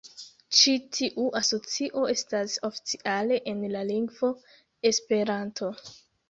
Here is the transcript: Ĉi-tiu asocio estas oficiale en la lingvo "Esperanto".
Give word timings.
Ĉi-tiu 0.59 1.25
asocio 1.39 2.05
estas 2.13 2.55
oficiale 2.69 3.37
en 3.53 3.61
la 3.77 3.85
lingvo 3.91 4.31
"Esperanto". 4.93 5.71